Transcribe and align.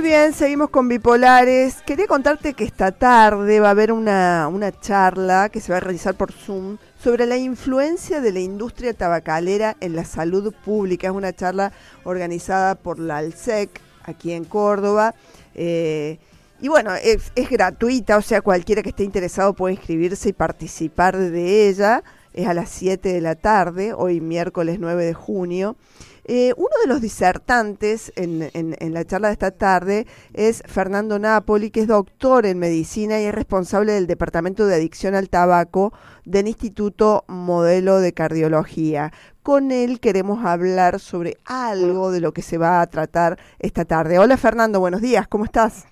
Muy 0.00 0.08
bien, 0.08 0.32
seguimos 0.32 0.70
con 0.70 0.88
bipolares. 0.88 1.82
Quería 1.82 2.06
contarte 2.06 2.54
que 2.54 2.64
esta 2.64 2.90
tarde 2.90 3.60
va 3.60 3.68
a 3.68 3.72
haber 3.72 3.92
una, 3.92 4.48
una 4.50 4.72
charla 4.72 5.50
que 5.50 5.60
se 5.60 5.72
va 5.72 5.76
a 5.76 5.80
realizar 5.80 6.14
por 6.14 6.32
Zoom 6.32 6.78
sobre 6.98 7.26
la 7.26 7.36
influencia 7.36 8.22
de 8.22 8.32
la 8.32 8.40
industria 8.40 8.94
tabacalera 8.94 9.76
en 9.78 9.94
la 9.94 10.06
salud 10.06 10.54
pública. 10.64 11.08
Es 11.08 11.12
una 11.12 11.34
charla 11.34 11.72
organizada 12.04 12.76
por 12.76 12.98
la 12.98 13.18
ALSEC 13.18 13.78
aquí 14.04 14.32
en 14.32 14.46
Córdoba. 14.46 15.14
Eh, 15.54 16.18
y 16.62 16.68
bueno, 16.68 16.94
es, 16.94 17.30
es, 17.34 17.50
gratuita, 17.50 18.16
o 18.16 18.22
sea, 18.22 18.40
cualquiera 18.40 18.82
que 18.82 18.88
esté 18.88 19.04
interesado 19.04 19.52
puede 19.52 19.74
inscribirse 19.74 20.30
y 20.30 20.32
participar 20.32 21.18
de 21.18 21.68
ella. 21.68 22.02
Es 22.32 22.46
a 22.46 22.54
las 22.54 22.70
7 22.70 23.06
de 23.12 23.20
la 23.20 23.34
tarde, 23.34 23.92
hoy 23.92 24.22
miércoles 24.22 24.78
9 24.80 25.04
de 25.04 25.12
junio. 25.12 25.76
Eh, 26.24 26.52
uno 26.56 26.70
de 26.82 26.88
los 26.88 27.00
disertantes 27.00 28.12
en, 28.16 28.50
en, 28.52 28.94
la 28.94 29.04
charla 29.04 29.28
de 29.28 29.32
esta 29.32 29.50
tarde 29.50 30.06
es 30.34 30.62
Fernando 30.66 31.18
Napoli, 31.18 31.70
que 31.70 31.80
es 31.80 31.88
doctor 31.88 32.46
en 32.46 32.58
medicina 32.58 33.20
y 33.20 33.24
es 33.24 33.34
responsable 33.34 33.92
del 33.92 34.06
Departamento 34.06 34.66
de 34.66 34.74
Adicción 34.74 35.14
al 35.14 35.28
Tabaco 35.28 35.92
del 36.24 36.48
Instituto 36.48 37.24
Modelo 37.28 38.00
de 38.00 38.12
Cardiología. 38.12 39.12
Con 39.42 39.72
él 39.72 40.00
queremos 40.00 40.44
hablar 40.44 41.00
sobre 41.00 41.34
algo 41.46 42.10
de 42.10 42.20
lo 42.20 42.32
que 42.32 42.42
se 42.42 42.58
va 42.58 42.80
a 42.80 42.86
tratar 42.86 43.38
esta 43.58 43.84
tarde. 43.84 44.18
Hola 44.18 44.36
Fernando, 44.36 44.80
buenos 44.80 45.00
días, 45.00 45.26
¿cómo 45.28 45.44
estás? 45.44 45.86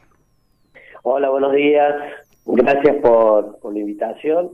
Hola, 1.03 1.31
buenos 1.31 1.53
días. 1.55 1.95
Gracias 2.45 2.97
por, 2.97 3.59
por 3.61 3.73
la 3.73 3.79
invitación. 3.79 4.51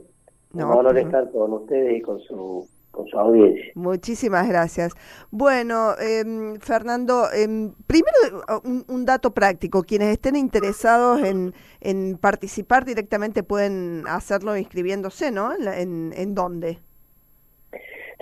No, 0.53 0.69
Un 0.69 0.77
honor 0.77 0.97
estar 0.97 1.29
con 1.31 1.51
ustedes 1.51 1.97
y 1.97 2.01
con 2.01 2.19
su 2.21 2.65
con 2.95 3.07
su 3.07 3.19
audiencia. 3.19 3.71
Muchísimas 3.75 4.47
gracias. 4.47 4.93
Bueno, 5.29 5.91
eh, 6.01 6.23
Fernando, 6.59 7.25
eh, 7.35 7.45
primero 7.85 8.41
un, 8.63 8.85
un, 8.87 9.05
dato 9.05 9.33
práctico. 9.33 9.83
Quienes 9.83 10.09
estén 10.09 10.35
interesados 10.35 11.21
en, 11.21 11.53
en, 11.81 12.17
participar 12.17 12.85
directamente 12.85 13.43
pueden 13.43 14.03
hacerlo 14.07 14.57
inscribiéndose, 14.57 15.31
¿no? 15.31 15.51
¿En, 15.53 16.13
en 16.15 16.33
dónde? 16.33 16.79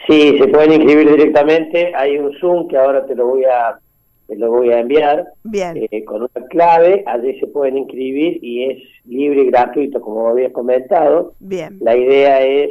Sí, 0.07 0.37
se 0.37 0.47
pueden 0.47 0.73
inscribir 0.73 1.09
directamente. 1.09 1.93
Hay 1.95 2.17
un 2.17 2.33
Zoom 2.39 2.67
que 2.67 2.77
ahora 2.77 3.05
te 3.05 3.15
lo 3.15 3.27
voy 3.27 3.45
a 3.45 3.79
te 4.27 4.37
lo 4.37 4.49
voy 4.51 4.71
a 4.71 4.79
enviar 4.79 5.27
Bien. 5.43 5.87
Eh, 5.91 6.03
con 6.05 6.21
una 6.21 6.47
clave. 6.49 7.03
Allí 7.05 7.39
se 7.39 7.47
pueden 7.47 7.77
inscribir 7.77 8.39
y 8.41 8.71
es 8.71 8.83
libre 9.05 9.43
y 9.43 9.47
gratuito, 9.47 10.01
como 10.01 10.27
habías 10.29 10.51
comentado. 10.53 11.33
Bien. 11.39 11.77
La 11.81 11.95
idea 11.95 12.41
es 12.41 12.69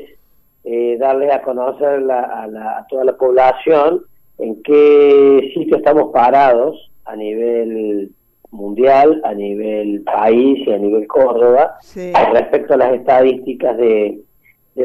eh, 0.65 0.97
darle 0.99 1.33
a 1.33 1.43
conocer 1.43 2.09
a, 2.11 2.87
toda 2.89 3.05
la 3.05 3.17
población 3.17 4.03
en 4.39 4.63
qué 4.63 5.51
sitio 5.55 5.77
estamos 5.77 6.13
parados 6.13 6.91
a 7.05 7.17
nivel 7.17 8.13
mundial, 8.51 9.21
a 9.25 9.35
nivel 9.35 10.03
país 10.03 10.67
y 10.67 10.73
a 10.73 10.79
nivel 10.79 11.07
Córdoba, 11.09 11.79
respecto 12.33 12.75
a 12.75 12.77
las 12.77 12.95
estadísticas 12.95 13.77
de, 13.77 14.21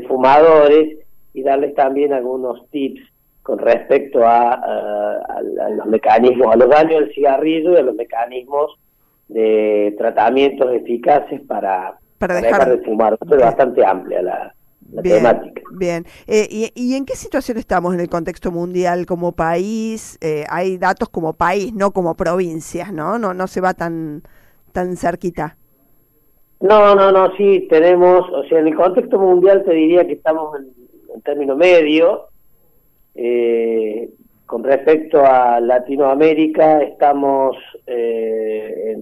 fumadores 0.07 0.97
y 1.33 1.43
darles 1.43 1.75
también 1.75 2.11
algunos 2.13 2.67
tips 2.71 3.01
con 3.43 3.59
respecto 3.59 4.21
a, 4.25 5.41
los 5.75 5.85
mecanismos, 5.85 6.53
a 6.53 6.57
los 6.57 6.69
daños 6.69 7.01
del 7.01 7.13
cigarrillo 7.13 7.73
y 7.73 7.77
a 7.77 7.81
los 7.81 7.95
mecanismos 7.95 8.77
de 9.27 9.95
tratamientos 9.97 10.73
eficaces 10.73 11.41
para, 11.41 11.97
dejar, 12.19 12.77
de 12.77 12.83
fumar. 12.83 13.13
Esto 13.13 13.35
es 13.35 13.41
bastante 13.41 13.85
amplia 13.85 14.21
la, 14.21 14.55
bien, 14.87 15.25
Bien. 15.71 16.05
Eh, 16.27 16.47
y, 16.49 16.71
y, 16.75 16.95
en 16.95 17.05
qué 17.05 17.15
situación 17.15 17.57
estamos 17.57 17.93
en 17.93 17.99
el 17.99 18.09
contexto 18.09 18.51
mundial 18.51 19.05
como 19.05 19.33
país? 19.33 20.17
Eh, 20.21 20.45
hay 20.49 20.77
datos 20.77 21.09
como 21.09 21.33
país, 21.33 21.73
no 21.73 21.91
como 21.91 22.15
provincias, 22.15 22.91
¿no? 22.91 23.19
No, 23.19 23.33
no 23.33 23.47
se 23.47 23.61
va 23.61 23.73
tan, 23.73 24.23
tan 24.71 24.95
cerquita. 24.95 25.57
No, 26.59 26.95
no, 26.95 27.11
no, 27.11 27.35
sí, 27.35 27.67
tenemos, 27.69 28.27
o 28.31 28.43
sea, 28.45 28.59
en 28.59 28.67
el 28.67 28.75
contexto 28.75 29.19
mundial 29.19 29.63
te 29.63 29.73
diría 29.73 30.07
que 30.07 30.13
estamos 30.13 30.59
en, 30.59 30.73
en 31.13 31.21
término 31.21 31.55
medio. 31.55 32.29
Eh, 33.13 34.09
con 34.47 34.63
respecto 34.63 35.23
a 35.25 35.59
Latinoamérica, 35.59 36.81
estamos, 36.81 37.57
eh, 37.85 38.97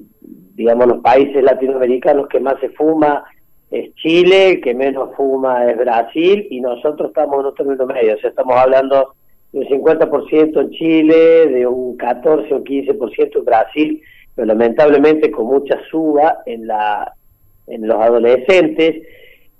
digamos, 0.55 0.87
los 0.87 1.01
países 1.01 1.43
latinoamericanos 1.43 2.27
que 2.27 2.39
más 2.39 2.59
se 2.59 2.69
fuma 2.69 3.23
es 3.71 3.93
Chile, 3.95 4.51
el 4.51 4.61
que 4.61 4.73
menos 4.73 5.15
fuma 5.15 5.69
es 5.69 5.77
Brasil 5.77 6.47
y 6.49 6.61
nosotros 6.61 7.09
estamos 7.09 7.39
en 7.39 7.45
un 7.47 7.55
término 7.55 7.85
medio, 7.85 8.15
o 8.15 8.17
sea, 8.19 8.29
estamos 8.29 8.55
hablando 8.55 9.15
de 9.51 9.59
un 9.59 9.65
50% 9.65 10.61
en 10.61 10.69
Chile, 10.71 11.47
de 11.47 11.65
un 11.65 11.97
14 11.97 12.53
o 12.53 12.63
15% 12.63 13.37
en 13.37 13.45
Brasil, 13.45 14.01
pero 14.35 14.47
lamentablemente 14.47 15.31
con 15.31 15.47
mucha 15.47 15.79
suba 15.89 16.39
en, 16.45 16.67
la, 16.67 17.13
en 17.67 17.87
los 17.87 17.97
adolescentes. 17.97 19.03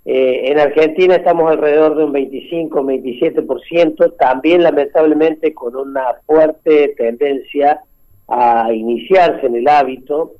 Eh, 0.07 0.51
en 0.51 0.59
Argentina 0.59 1.16
estamos 1.16 1.49
alrededor 1.49 1.97
de 1.97 2.03
un 2.03 2.11
25 2.11 2.83
27%, 2.83 4.17
también 4.17 4.61
lamentablemente 4.61 5.53
con 5.53 5.75
una 5.75 6.16
fuerte 6.27 6.93
tendencia 6.95 7.81
a 8.27 8.72
iniciarse 8.72 9.47
en 9.47 9.55
el 9.55 9.67
hábito 9.67 10.33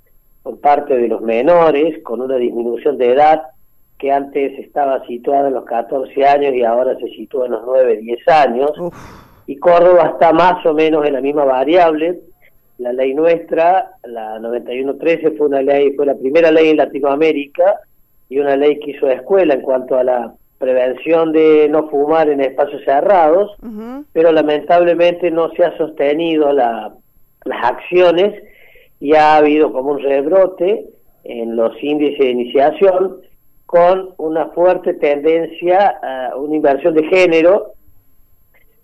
por 0.44 0.60
parte 0.60 0.96
de 0.96 1.08
los 1.08 1.22
menores, 1.22 2.04
con 2.04 2.22
una 2.22 2.36
disminución 2.36 2.98
de 2.98 3.14
edad 3.14 3.42
que 3.98 4.12
antes 4.12 4.58
estaba 4.60 5.06
situada 5.06 5.48
en 5.48 5.54
los 5.54 5.66
14 5.66 6.26
años 6.26 6.54
y 6.54 6.64
ahora 6.64 6.98
se 6.98 7.08
sitúa 7.10 7.46
en 7.46 7.54
los 7.54 7.64
9, 7.66 7.98
10 7.98 8.28
años. 8.28 8.72
Y 9.48 9.58
Córdoba 9.58 10.12
está 10.14 10.34
más 10.34 10.66
o 10.66 10.74
menos 10.74 11.06
en 11.06 11.14
la 11.14 11.22
misma 11.22 11.46
variable. 11.46 12.20
La 12.78 12.92
ley 12.92 13.14
nuestra, 13.14 13.92
la 14.04 14.40
9113, 14.40 15.32
fue 15.32 15.48
una 15.48 15.62
ley, 15.62 15.94
fue 15.96 16.06
la 16.06 16.16
primera 16.16 16.52
ley 16.52 16.70
en 16.70 16.78
Latinoamérica 16.78 17.80
y 18.28 18.40
una 18.40 18.58
ley 18.58 18.80
que 18.80 18.92
hizo 18.92 19.08
escuela 19.10 19.54
en 19.54 19.62
cuanto 19.62 19.98
a 19.98 20.04
la 20.04 20.34
prevención 20.58 21.32
de 21.32 21.68
no 21.70 21.90
fumar 21.90 22.28
en 22.30 22.42
espacios 22.42 22.84
cerrados, 22.84 23.56
pero 24.12 24.32
lamentablemente 24.32 25.30
no 25.32 25.52
se 25.52 25.64
ha 25.64 25.78
sostenido 25.78 26.52
la, 26.52 26.94
las 27.46 27.66
acciones 27.72 28.34
y 29.00 29.14
ha 29.14 29.38
habido 29.38 29.72
como 29.72 29.92
un 29.92 30.00
rebrote 30.00 30.86
en 31.24 31.56
los 31.56 31.72
índices 31.82 32.20
de 32.20 32.30
iniciación 32.30 33.25
con 33.66 34.14
una 34.18 34.48
fuerte 34.50 34.94
tendencia 34.94 36.00
a 36.02 36.36
una 36.36 36.56
inversión 36.56 36.94
de 36.94 37.04
género, 37.08 37.74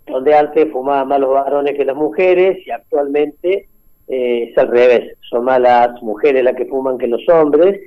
donde 0.08 0.34
antes 0.36 0.72
fumaban 0.72 1.08
más 1.08 1.20
los 1.20 1.32
varones 1.32 1.78
que 1.78 1.86
las 1.86 1.96
mujeres 1.96 2.58
y 2.66 2.72
actualmente 2.72 3.68
eh, 4.08 4.50
es 4.50 4.58
al 4.58 4.70
revés, 4.70 5.18
son 5.30 5.46
más 5.46 5.62
las 5.62 6.02
mujeres 6.02 6.44
las 6.44 6.56
que 6.56 6.66
fuman 6.66 6.98
que 6.98 7.08
los 7.08 7.28
hombres. 7.30 7.80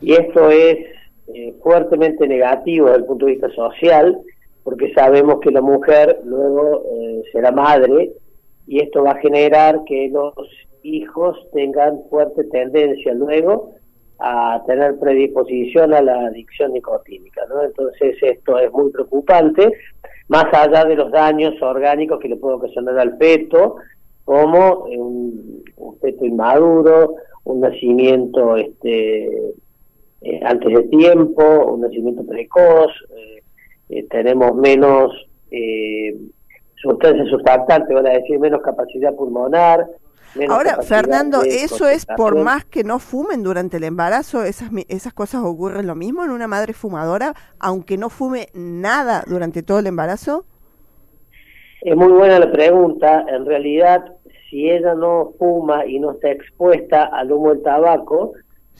Y 0.00 0.12
esto 0.12 0.50
es 0.50 0.78
eh, 1.34 1.54
fuertemente 1.62 2.26
negativo 2.26 2.86
desde 2.86 3.00
el 3.00 3.04
punto 3.04 3.26
de 3.26 3.32
vista 3.32 3.50
social, 3.50 4.18
porque 4.62 4.92
sabemos 4.94 5.40
que 5.40 5.50
la 5.50 5.60
mujer 5.60 6.20
luego 6.24 6.84
eh, 6.92 7.22
será 7.32 7.50
madre 7.52 8.12
y 8.66 8.80
esto 8.80 9.02
va 9.02 9.12
a 9.12 9.20
generar 9.20 9.82
que 9.84 10.08
los 10.08 10.34
hijos 10.82 11.36
tengan 11.52 12.00
fuerte 12.08 12.44
tendencia 12.44 13.12
luego 13.12 13.74
a 14.18 14.62
tener 14.66 14.98
predisposición 14.98 15.94
a 15.94 16.02
la 16.02 16.26
adicción 16.26 16.72
nicotínica. 16.72 17.42
¿no? 17.48 17.62
Entonces 17.62 18.16
esto 18.20 18.58
es 18.58 18.70
muy 18.72 18.90
preocupante, 18.90 19.72
más 20.28 20.46
allá 20.52 20.84
de 20.84 20.96
los 20.96 21.10
daños 21.10 21.60
orgánicos 21.62 22.18
que 22.20 22.28
le 22.28 22.36
puede 22.36 22.56
ocasionar 22.56 22.98
al 22.98 23.16
feto, 23.16 23.76
como 24.24 24.84
un, 24.84 25.62
feto 26.00 26.24
inmaduro, 26.24 27.14
un 27.44 27.60
nacimiento 27.60 28.56
este, 28.56 29.26
eh, 30.20 30.40
antes 30.44 30.74
de 30.74 30.82
tiempo, 30.84 31.72
un 31.72 31.80
nacimiento 31.80 32.26
precoz, 32.26 32.90
eh, 33.16 33.42
eh, 33.88 34.06
tenemos 34.10 34.54
menos 34.54 35.12
sustancias 36.82 37.28
surfactantes, 37.28 37.94
van 37.94 38.06
a 38.06 38.10
decir 38.10 38.38
menos 38.38 38.62
capacidad 38.62 39.14
pulmonar, 39.14 39.86
Ahora, 40.48 40.82
Fernando, 40.82 41.42
¿eso 41.42 41.88
es 41.88 42.06
por 42.06 42.36
más 42.36 42.64
que 42.64 42.84
no 42.84 42.98
fumen 42.98 43.42
durante 43.42 43.78
el 43.78 43.84
embarazo? 43.84 44.44
¿Esas, 44.44 44.70
¿Esas 44.88 45.12
cosas 45.12 45.42
ocurren 45.42 45.86
lo 45.86 45.94
mismo 45.94 46.24
en 46.24 46.30
una 46.30 46.46
madre 46.46 46.74
fumadora, 46.74 47.34
aunque 47.58 47.96
no 47.96 48.10
fume 48.10 48.48
nada 48.54 49.24
durante 49.26 49.62
todo 49.62 49.78
el 49.78 49.86
embarazo? 49.86 50.44
Es 51.80 51.96
muy 51.96 52.12
buena 52.12 52.38
la 52.38 52.52
pregunta. 52.52 53.24
En 53.28 53.46
realidad, 53.46 54.04
si 54.48 54.70
ella 54.70 54.94
no 54.94 55.32
fuma 55.38 55.86
y 55.86 55.98
no 55.98 56.12
está 56.12 56.30
expuesta 56.30 57.04
al 57.04 57.32
humo 57.32 57.50
del 57.50 57.62
tabaco, 57.62 58.32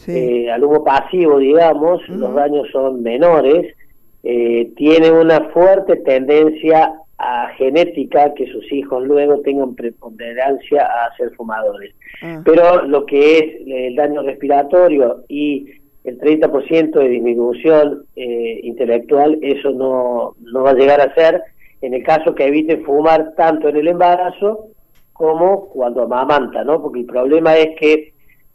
eh, 0.06 0.50
al 0.50 0.62
humo 0.62 0.84
pasivo, 0.84 1.38
digamos, 1.38 2.06
los 2.08 2.34
daños 2.34 2.69
son 2.70 3.02
menores. 3.02 3.75
Eh, 4.23 4.73
tiene 4.76 5.11
una 5.11 5.49
fuerte 5.50 5.96
tendencia 5.96 6.93
a 7.19 7.49
genética 7.56 8.32
que 8.35 8.47
sus 8.47 8.73
hijos 8.73 9.05
luego 9.05 9.41
tengan 9.41 9.75
preponderancia 9.75 10.82
a 10.82 11.17
ser 11.17 11.31
fumadores. 11.35 11.94
Ah. 12.23 12.41
Pero 12.44 12.82
lo 12.82 13.05
que 13.06 13.38
es 13.38 13.44
el 13.67 13.97
daño 13.97 14.23
respiratorio 14.23 15.25
y 15.29 15.67
el 16.05 16.19
30% 16.19 16.93
de 16.93 17.09
disminución 17.09 18.05
eh, 18.17 18.61
intelectual, 18.62 19.38
eso 19.43 19.70
no, 19.70 20.37
no 20.41 20.62
va 20.62 20.70
a 20.70 20.75
llegar 20.75 21.00
a 21.00 21.15
ser 21.15 21.43
en 21.82 21.94
el 21.94 22.03
caso 22.03 22.35
que 22.35 22.47
eviten 22.47 22.85
fumar 22.85 23.35
tanto 23.37 23.69
en 23.69 23.76
el 23.76 23.88
embarazo 23.88 24.69
como 25.12 25.69
cuando 25.69 26.03
amamanta, 26.03 26.64
¿no? 26.64 26.81
Porque 26.81 27.00
el 27.00 27.06
problema 27.06 27.56
es 27.56 27.76
que 27.79 28.12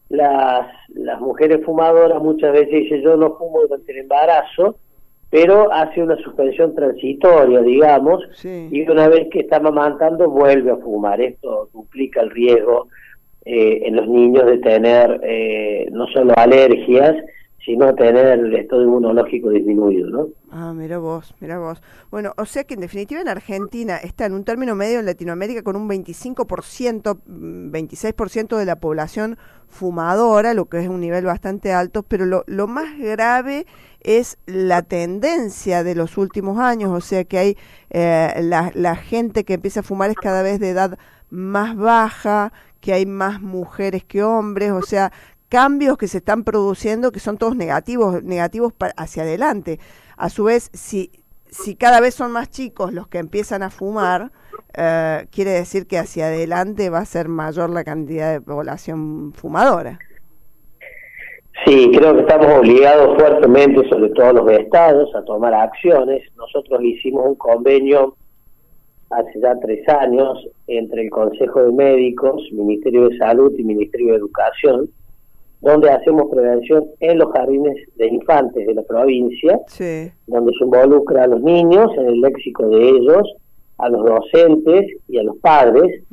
las, 0.09 0.67
las 0.89 1.19
mujeres 1.19 1.63
fumadoras 1.65 2.21
muchas 2.21 2.53
veces 2.53 2.83
dicen 2.83 3.01
yo 3.01 3.17
no 3.17 3.35
fumo 3.35 3.61
durante 3.61 3.91
el 3.91 3.99
embarazo, 3.99 4.77
pero 5.33 5.73
hace 5.73 6.03
una 6.03 6.15
suspensión 6.17 6.75
transitoria, 6.75 7.59
digamos, 7.61 8.21
y 8.43 8.87
una 8.87 9.07
vez 9.07 9.29
que 9.31 9.39
está 9.39 9.59
mamantando 9.59 10.29
vuelve 10.29 10.69
a 10.69 10.75
fumar. 10.75 11.19
Esto 11.19 11.71
duplica 11.73 12.21
el 12.21 12.29
riesgo 12.29 12.89
eh, 13.43 13.81
en 13.83 13.95
los 13.95 14.07
niños 14.07 14.45
de 14.45 14.59
tener 14.59 15.19
eh, 15.23 15.87
no 15.91 16.05
solo 16.09 16.35
alergias, 16.37 17.15
sino 17.65 17.95
tener 17.95 18.39
el 18.39 18.53
estado 18.55 18.83
inmunológico 18.83 19.49
disminuido, 19.49 20.09
¿no? 20.09 20.27
Ah, 20.51 20.73
mira 20.73 20.97
vos, 20.97 21.33
mira 21.39 21.59
vos. 21.59 21.81
Bueno, 22.11 22.33
o 22.37 22.45
sea 22.45 22.65
que 22.65 22.73
en 22.73 22.81
definitiva 22.81 23.21
en 23.21 23.29
Argentina 23.29 23.97
está 23.97 24.25
en 24.25 24.33
un 24.33 24.43
término 24.43 24.75
medio 24.75 24.99
en 24.99 25.05
Latinoamérica 25.05 25.63
con 25.63 25.75
un 25.75 25.87
25%, 25.87 27.17
26% 27.25 28.55
mm, 28.55 28.59
de 28.59 28.65
la 28.65 28.75
población 28.75 29.37
fumadora, 29.69 30.53
lo 30.53 30.65
que 30.65 30.79
es 30.81 30.89
un 30.89 30.99
nivel 30.99 31.25
bastante 31.25 31.71
alto, 31.71 32.03
pero 32.03 32.25
lo, 32.25 32.43
lo 32.47 32.67
más 32.67 32.97
grave 32.99 33.65
es 34.01 34.37
la 34.45 34.81
tendencia 34.81 35.83
de 35.83 35.95
los 35.95 36.17
últimos 36.17 36.59
años, 36.59 36.91
o 36.91 37.01
sea 37.01 37.23
que 37.23 37.37
hay 37.37 37.57
eh, 37.89 38.41
la, 38.41 38.71
la 38.75 38.95
gente 38.95 39.45
que 39.45 39.53
empieza 39.53 39.79
a 39.79 39.83
fumar 39.83 40.09
es 40.09 40.17
cada 40.17 40.43
vez 40.43 40.59
de 40.59 40.69
edad 40.69 40.99
más 41.29 41.75
baja, 41.77 42.51
que 42.83 42.91
hay 42.91 43.05
más 43.05 43.41
mujeres 43.41 44.03
que 44.03 44.23
hombres, 44.23 44.71
o 44.71 44.81
sea, 44.81 45.13
cambios 45.53 45.99
que 45.99 46.07
se 46.07 46.17
están 46.17 46.43
produciendo 46.43 47.11
que 47.11 47.19
son 47.19 47.37
todos 47.37 47.55
negativos, 47.55 48.23
negativos 48.23 48.73
hacia 48.97 49.21
adelante. 49.21 49.77
A 50.17 50.29
su 50.29 50.45
vez, 50.45 50.71
si, 50.73 51.11
si 51.45 51.75
cada 51.75 52.01
vez 52.01 52.15
son 52.15 52.31
más 52.31 52.49
chicos 52.49 52.91
los 52.91 53.07
que 53.07 53.19
empiezan 53.19 53.61
a 53.61 53.69
fumar, 53.69 54.31
eh, 54.75 55.27
quiere 55.29 55.51
decir 55.51 55.85
que 55.85 55.99
hacia 55.99 56.25
adelante 56.25 56.89
va 56.89 57.01
a 57.01 57.05
ser 57.05 57.27
mayor 57.27 57.69
la 57.69 57.83
cantidad 57.83 58.33
de 58.33 58.41
población 58.41 59.31
fumadora. 59.35 59.99
Sí, 61.67 61.91
creo 61.95 62.15
que 62.15 62.21
estamos 62.21 62.47
obligados 62.47 63.15
fuertemente, 63.19 63.87
sobre 63.89 64.09
todo 64.09 64.33
los 64.33 64.51
estados, 64.53 65.13
a 65.13 65.23
tomar 65.23 65.53
acciones. 65.53 66.23
Nosotros 66.35 66.81
hicimos 66.81 67.27
un 67.27 67.35
convenio 67.35 68.15
hace 69.11 69.39
ya 69.39 69.53
tres 69.59 69.87
años 69.87 70.47
entre 70.65 71.03
el 71.03 71.11
Consejo 71.11 71.61
de 71.61 71.71
Médicos, 71.73 72.41
Ministerio 72.53 73.07
de 73.07 73.17
Salud 73.19 73.53
y 73.55 73.63
Ministerio 73.63 74.13
de 74.13 74.17
Educación, 74.17 74.89
donde 75.63 75.89
hacemos 75.89 76.29
prevención 76.29 76.85
en 76.99 77.19
los 77.19 77.31
jardines 77.31 77.75
de 77.95 78.07
infantes 78.07 78.67
de 78.67 78.73
la 78.73 78.81
provincia, 78.81 79.61
donde 80.27 80.51
se 80.59 80.65
involucra 80.65 81.23
a 81.23 81.27
los 81.27 81.41
niños 81.41 81.89
en 81.97 82.07
el 82.07 82.19
léxico 82.19 82.67
de 82.67 82.89
ellos, 82.89 83.33
a 83.77 83.87
los 83.87 84.03
docentes 84.03 84.87
y 85.07 85.17
a 85.19 85.23
los 85.23 85.37
padres. 85.37 86.03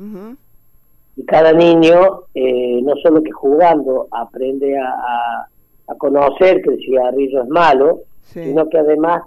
Y 1.17 1.25
cada 1.25 1.51
niño, 1.51 2.21
eh, 2.33 2.79
no 2.81 2.95
solo 3.03 3.21
que 3.21 3.31
jugando, 3.31 4.07
aprende 4.11 4.77
a, 4.77 5.47
conocer 5.97 6.61
que 6.61 6.69
el 6.69 6.77
cigarrillo 6.77 7.43
es 7.43 7.49
malo, 7.49 8.03
sino 8.21 8.69
que 8.69 8.77
además 8.77 9.23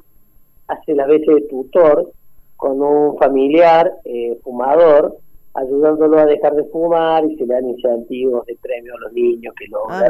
hace 0.67 0.94
la 0.94 1.06
veces 1.06 1.35
de 1.35 1.43
tutor 1.43 2.11
con 2.56 2.81
un 2.81 3.19
familiar 3.19 3.93
eh, 4.06 4.38
fumador 4.43 5.19
ayudándolo 5.55 6.19
a 6.19 6.27
dejar 6.27 6.55
de 6.55 6.65
fumar 6.65 7.25
y 7.25 7.37
se 7.37 7.47
le 7.47 7.55
dan 7.55 7.69
incentivos 7.69 8.45
de 8.47 8.56
premio 8.61 8.95
a 8.95 9.01
los 9.01 9.12
niños 9.12 9.55
que 9.59 9.67
ah, 9.89 10.05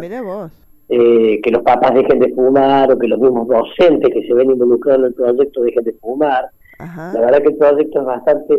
Eh, 0.89 1.41
que 1.43 1.51
los 1.51 1.63
papás 1.63 1.95
dejen 1.95 2.19
de 2.19 2.35
fumar 2.35 2.91
o 2.93 2.99
que 2.99 3.09
los 3.09 3.19
mismos 3.19 3.49
docentes 3.49 4.13
que 4.13 4.27
se 4.27 4.35
ven 4.35 4.51
involucrados 4.51 5.01
en 5.01 5.07
el 5.07 5.15
proyecto 5.15 5.63
dejen 5.63 5.85
de 5.85 5.93
fumar. 5.95 6.51
La 6.79 7.21
verdad 7.21 7.39
que 7.39 7.49
el 7.49 7.57
proyecto 7.57 8.01
es 8.01 8.07
bastante 8.07 8.57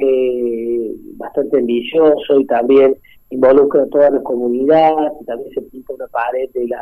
bastante 1.18 1.58
ambicioso 1.58 2.40
y 2.40 2.46
también 2.46 2.96
involucra 3.30 3.84
a 3.84 3.88
toda 3.88 4.10
la 4.10 4.22
comunidad 4.24 4.94
y 5.22 5.26
también 5.26 5.52
se 5.54 5.62
pinta 5.64 5.94
una 5.94 6.08
pared 6.08 6.50
de 6.54 6.68
la 6.68 6.82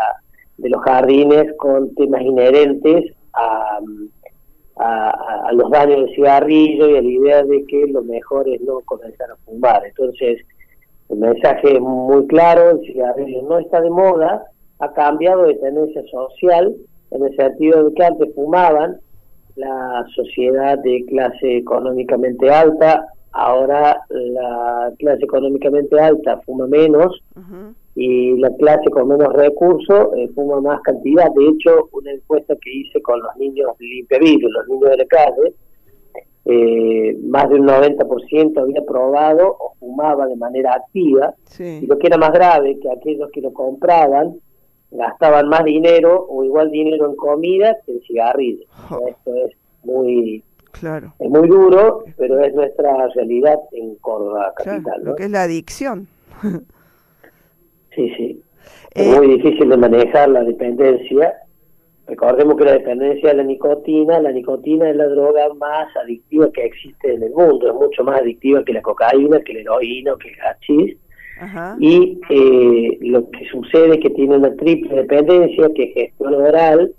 de 0.58 0.70
los 0.70 0.82
jardines 0.84 1.52
con 1.58 1.94
temas 1.96 2.22
inherentes 2.22 3.14
a 3.34 3.80
a, 4.78 5.52
los 5.54 5.70
daños 5.70 6.02
del 6.02 6.16
cigarrillo 6.16 6.90
y 6.90 6.98
a 6.98 7.02
la 7.02 7.08
idea 7.08 7.44
de 7.44 7.64
que 7.66 7.88
lo 7.88 8.04
mejor 8.04 8.48
es 8.50 8.62
no 8.62 8.80
comenzar 8.86 9.32
a 9.32 9.36
fumar. 9.46 9.84
Entonces, 9.86 10.40
el 11.10 11.18
mensaje 11.18 11.74
es 11.76 11.82
muy 11.82 12.26
claro, 12.28 12.72
el 12.72 12.82
cigarrillo 12.82 13.44
no 13.44 13.60
está 13.60 13.82
de 13.82 13.90
moda, 13.90 14.44
ha 14.80 14.94
cambiado 14.94 15.44
de 15.44 15.56
tendencia 15.56 16.02
social, 16.12 16.74
en 17.12 17.24
el 17.24 17.36
sentido 17.36 17.84
de 17.84 17.94
que 17.94 18.04
antes 18.04 18.34
fumaban 18.34 18.98
la 19.56 20.06
sociedad 20.16 20.80
de 20.80 21.06
clase 21.08 21.58
económicamente 21.58 22.50
alta, 22.50 23.06
ahora 23.32 24.02
la 24.10 24.92
clase 24.98 25.24
económicamente 25.24 26.00
alta 26.00 26.40
fuma 26.46 26.66
menos, 26.68 27.22
y 27.96 28.38
la 28.38 28.50
clase 28.56 28.90
con 28.90 29.08
menos 29.08 29.32
recursos 29.34 30.08
eh, 30.18 30.30
fuma 30.34 30.60
más 30.62 30.82
cantidad. 30.82 31.30
De 31.36 31.48
hecho, 31.48 31.90
una 31.92 32.12
encuesta 32.12 32.56
que 32.62 32.72
hice 32.72 33.02
con 33.02 33.22
los 33.22 33.36
niños 33.38 33.72
limpiavidrios, 33.80 34.52
los 34.52 34.68
niños 34.68 34.90
de 34.92 34.98
la 34.98 35.06
calle, 35.06 35.54
eh, 36.46 37.18
más 37.24 37.50
de 37.50 37.56
un 37.56 37.68
90% 37.68 38.62
había 38.62 38.82
probado 38.84 39.56
o 39.60 39.76
fumaba 39.80 40.26
de 40.26 40.36
manera 40.36 40.74
activa. 40.74 41.36
Y 41.60 41.86
lo 41.86 41.98
que 42.00 42.08
era 42.08 42.18
más 42.18 42.32
grave, 42.34 42.80
que 42.80 42.90
aquellos 42.92 43.30
que 43.32 43.42
lo 43.42 43.54
compraban 43.54 44.40
gastaban 44.92 45.48
más 45.50 45.64
dinero 45.64 46.26
o 46.30 46.44
igual 46.44 46.70
dinero 46.70 47.10
en 47.10 47.16
comida 47.16 47.78
que 47.86 47.94
en 47.94 48.02
cigarrillos. 48.02 48.68
Esto 49.08 49.36
es 49.36 49.52
muy... 49.84 50.44
Claro. 50.72 51.14
Es 51.20 51.30
muy 51.30 51.48
duro, 51.48 52.04
pero 52.18 52.44
es 52.44 52.54
nuestra 52.56 53.08
realidad 53.10 53.60
en 53.74 53.96
Córdoba 53.98 54.54
capital. 54.56 55.04
Lo 55.04 55.16
que 55.16 55.26
es 55.26 55.32
la 55.32 55.44
adicción. 55.44 56.08
Sí, 57.96 58.14
sí. 58.18 58.42
Es 58.94 59.08
eh, 59.08 59.20
muy 59.20 59.28
difícil 59.38 59.70
de 59.70 59.78
manejar 59.78 60.30
la 60.30 60.44
dependencia. 60.44 61.34
Recordemos 62.06 62.58
que 62.58 62.66
la 62.66 62.74
dependencia 62.74 63.30
de 63.30 63.36
la 63.36 63.44
nicotina, 63.44 64.20
la 64.20 64.32
nicotina 64.32 64.90
es 64.90 64.96
la 64.96 65.08
droga 65.08 65.54
más 65.56 65.88
adictiva 65.96 66.52
que 66.52 66.66
existe 66.66 67.14
en 67.14 67.24
el 67.24 67.32
mundo, 67.32 67.68
es 67.68 67.74
mucho 67.74 68.04
más 68.04 68.20
adictiva 68.20 68.64
que 68.64 68.74
la 68.74 68.82
cocaína, 68.82 69.40
que 69.42 69.54
el 69.54 69.60
heroína, 69.60 70.16
que 70.22 70.30
el 70.30 70.40
hachís. 70.42 70.98
Y 71.80 72.20
eh, 72.30 72.98
lo 73.02 73.30
que 73.32 73.46
sucede 73.50 73.96
es 73.96 74.00
que 74.00 74.12
tiene 74.12 74.38
una 74.38 74.56
triple 74.56 74.96
dependencia, 74.96 75.70
que 75.76 75.84
es 75.84 75.94
gestión 75.94 76.36
oral, 76.36 76.94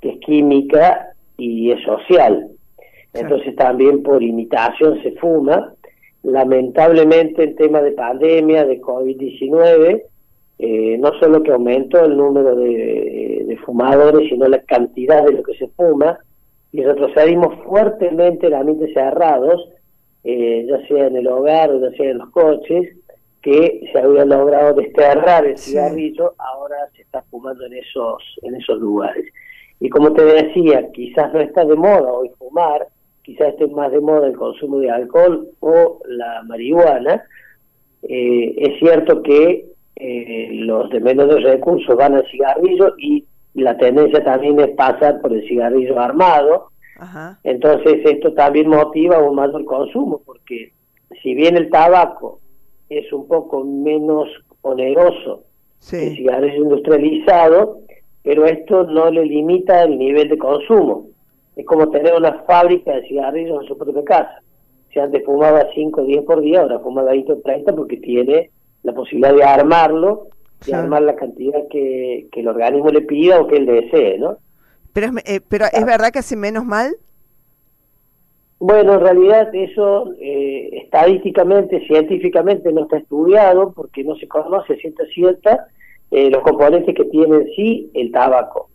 que 0.00 0.10
es 0.10 0.18
química 0.18 1.12
y 1.38 1.70
es 1.70 1.82
social. 1.82 2.48
Entonces 3.14 3.54
también 3.56 4.02
por 4.02 4.22
imitación 4.22 5.02
se 5.02 5.12
fuma. 5.12 5.72
Lamentablemente 6.22 7.44
en 7.44 7.56
tema 7.56 7.80
de 7.80 7.92
pandemia, 7.92 8.66
de 8.66 8.80
COVID-19, 8.80 10.02
eh, 10.58 10.96
no 10.98 11.12
solo 11.20 11.42
que 11.42 11.52
aumentó 11.52 12.04
el 12.04 12.16
número 12.16 12.56
de, 12.56 13.58
fumadores, 13.64 14.28
sino 14.28 14.46
la 14.46 14.60
cantidad 14.60 15.24
de 15.24 15.32
lo 15.32 15.42
que 15.42 15.54
se 15.54 15.66
fuma, 15.68 16.18
y 16.72 16.84
retrocedimos 16.84 17.64
fuertemente 17.64 18.46
en 18.46 18.54
ambientes 18.54 18.92
cerrados, 18.92 19.68
eh, 20.22 20.66
ya 20.68 20.86
sea 20.86 21.06
en 21.06 21.16
el 21.16 21.26
hogar 21.26 21.70
o 21.70 21.80
ya 21.80 21.96
sea 21.96 22.10
en 22.10 22.18
los 22.18 22.30
coches, 22.30 22.96
que 23.42 23.88
se 23.92 23.98
había 23.98 24.24
logrado 24.24 24.74
desterrar 24.74 25.46
el 25.46 25.56
cigarrillo, 25.56 26.34
ahora 26.38 26.76
se 26.94 27.02
está 27.02 27.22
fumando 27.30 27.64
en 27.64 27.74
esos, 27.74 28.22
en 28.42 28.56
esos 28.56 28.78
lugares. 28.78 29.24
Y 29.80 29.88
como 29.88 30.12
te 30.12 30.24
decía, 30.24 30.90
quizás 30.92 31.32
no 31.32 31.40
está 31.40 31.64
de 31.64 31.76
moda 31.76 32.12
hoy 32.12 32.30
fumar, 32.38 32.88
quizás 33.22 33.48
esté 33.48 33.66
más 33.68 33.92
de 33.92 34.00
moda 34.00 34.26
el 34.26 34.36
consumo 34.36 34.78
de 34.78 34.90
alcohol 34.90 35.48
o 35.60 36.00
la 36.06 36.42
marihuana. 36.44 37.24
Eh, 38.02 38.54
es 38.58 38.78
cierto 38.78 39.22
que 39.22 39.75
eh, 39.96 40.50
los 40.52 40.90
de 40.90 41.00
menos 41.00 41.42
recursos 41.42 41.96
van 41.96 42.14
al 42.14 42.26
cigarrillo 42.30 42.94
y 42.98 43.24
la 43.54 43.76
tendencia 43.78 44.22
también 44.22 44.60
es 44.60 44.68
pasar 44.76 45.20
por 45.22 45.32
el 45.32 45.46
cigarrillo 45.48 45.98
armado. 45.98 46.68
Entonces 47.42 48.00
esto 48.04 48.32
también 48.34 48.68
motiva 48.68 49.18
un 49.18 49.36
mayor 49.36 49.64
consumo, 49.64 50.20
porque 50.24 50.72
si 51.22 51.34
bien 51.34 51.56
el 51.56 51.70
tabaco 51.70 52.40
es 52.88 53.10
un 53.12 53.26
poco 53.26 53.64
menos 53.64 54.28
oneroso 54.62 55.44
que 55.90 56.08
el 56.08 56.16
cigarrillo 56.16 56.64
industrializado, 56.64 57.80
pero 58.22 58.44
esto 58.46 58.84
no 58.84 59.10
le 59.10 59.24
limita 59.24 59.82
el 59.84 59.98
nivel 59.98 60.28
de 60.28 60.38
consumo. 60.38 61.06
Es 61.54 61.64
como 61.64 61.88
tener 61.90 62.14
una 62.14 62.42
fábrica 62.44 62.92
de 62.92 63.08
cigarrillos 63.08 63.62
en 63.62 63.68
su 63.68 63.78
propia 63.78 64.04
casa. 64.04 64.42
Si 64.92 64.98
antes 64.98 65.24
fumaba 65.24 65.66
5 65.74 66.00
o 66.00 66.04
10 66.04 66.24
por 66.24 66.40
día, 66.40 66.60
ahora 66.60 66.80
fuma 66.80 67.02
20 67.02 67.32
o 67.32 67.40
30 67.40 67.74
porque 67.74 67.98
tiene 67.98 68.50
la 68.86 68.94
posibilidad 68.94 69.34
de 69.34 69.42
armarlo 69.42 70.28
y 70.64 70.72
armar 70.72 71.02
la 71.02 71.16
cantidad 71.16 71.66
que, 71.68 72.28
el 72.32 72.48
organismo 72.48 72.88
le 72.90 73.02
pida 73.02 73.40
o 73.40 73.48
que 73.48 73.56
él 73.56 73.66
desee, 73.66 74.16
¿no? 74.18 74.38
Pero, 74.92 75.08
eh, 75.26 75.40
pero 75.46 75.66
¿es 75.72 75.84
verdad 75.84 76.10
que 76.10 76.20
hace 76.20 76.36
menos 76.36 76.64
mal? 76.64 76.96
Bueno, 78.58 78.94
en 78.94 79.00
realidad 79.00 79.54
eso 79.54 80.14
eh, 80.18 80.70
estadísticamente, 80.84 81.84
científicamente 81.86 82.72
no 82.72 82.84
está 82.84 82.98
estudiado 82.98 83.72
porque 83.72 84.04
no 84.04 84.16
se 84.16 84.28
conoce 84.28 84.76
cierta 84.76 85.04
cierta 85.06 85.66
eh, 86.10 86.30
los 86.30 86.42
componentes 86.42 86.94
que 86.94 87.04
tiene 87.06 87.36
en 87.36 87.46
sí 87.54 87.90
el 87.92 88.12
tabaco. 88.12 88.70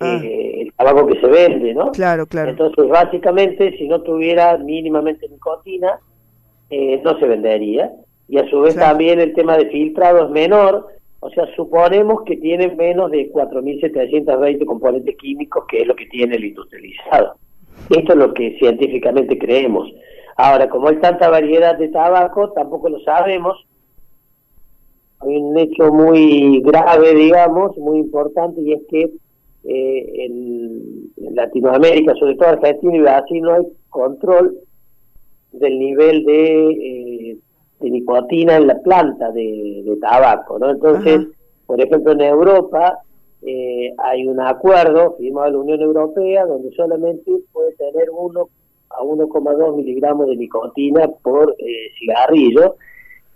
Ah. 0.00 0.20
el 0.22 0.72
tabaco 0.74 1.08
que 1.08 1.20
se 1.20 1.26
vende, 1.26 1.74
¿no? 1.74 1.90
Claro, 1.90 2.26
claro. 2.26 2.50
Entonces, 2.50 2.88
básicamente, 2.88 3.76
si 3.76 3.88
no 3.88 4.00
tuviera 4.02 4.56
mínimamente 4.56 5.28
nicotina, 5.28 5.98
no 6.70 7.18
se 7.18 7.26
vendería 7.26 7.92
y 8.28 8.38
a 8.38 8.48
su 8.48 8.60
vez 8.60 8.76
también 8.76 9.20
el 9.20 9.32
tema 9.34 9.56
de 9.56 9.70
filtrado 9.70 10.26
es 10.26 10.30
menor, 10.30 10.86
o 11.20 11.30
sea, 11.30 11.46
suponemos 11.56 12.22
que 12.24 12.36
tiene 12.36 12.68
menos 12.76 13.10
de 13.10 13.32
4.720 13.32 14.64
componentes 14.64 15.16
químicos, 15.16 15.64
que 15.68 15.78
es 15.78 15.86
lo 15.86 15.96
que 15.96 16.06
tiene 16.06 16.36
el 16.36 16.44
industrializado. 16.44 17.34
Esto 17.90 18.12
es 18.12 18.18
lo 18.18 18.34
que 18.34 18.56
científicamente 18.58 19.38
creemos. 19.38 19.90
Ahora, 20.36 20.68
como 20.68 20.88
hay 20.88 20.96
tanta 20.96 21.28
variedad 21.28 21.76
de 21.76 21.88
tabaco, 21.88 22.52
tampoco 22.52 22.88
lo 22.88 23.00
sabemos. 23.00 23.66
Hay 25.20 25.36
un 25.36 25.58
hecho 25.58 25.92
muy 25.92 26.60
grave, 26.60 27.14
digamos, 27.14 27.76
muy 27.78 27.98
importante, 27.98 28.60
y 28.60 28.74
es 28.74 28.82
que 28.88 29.10
eh, 29.64 30.24
en, 30.24 31.34
Latinoamérica, 31.34 32.14
sobre 32.14 32.36
todo 32.36 32.50
Argentina 32.50 32.96
y 32.96 33.00
Brasil, 33.00 33.42
no 33.42 33.54
hay 33.54 33.62
control 33.90 34.56
del 35.52 35.78
nivel 35.78 36.24
de, 36.24 36.70
eh, 36.70 37.17
de 37.80 37.90
nicotina 37.90 38.56
en 38.56 38.66
la 38.66 38.78
planta 38.80 39.30
de, 39.30 39.96
tabaco, 40.00 40.58
¿no? 40.58 40.70
Entonces, 40.70 41.26
por 41.66 41.80
ejemplo, 41.80 42.12
en 42.12 42.20
Europa 42.20 42.98
eh, 43.42 43.92
hay 43.98 44.26
un 44.26 44.40
acuerdo 44.40 45.14
firmado 45.16 45.48
en 45.48 45.52
la 45.52 45.58
Unión 45.60 45.80
Europea 45.80 46.46
donde 46.46 46.70
solamente 46.72 47.30
puede 47.52 47.72
tener 47.74 48.08
uno 48.10 48.48
a 48.90 49.02
1,2 49.02 49.76
miligramos 49.76 50.26
de 50.28 50.36
nicotina 50.36 51.08
por 51.22 51.54
eh, 51.58 51.90
cigarrillo. 51.98 52.76